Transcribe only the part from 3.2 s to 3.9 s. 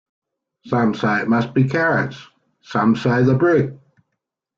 the Brick.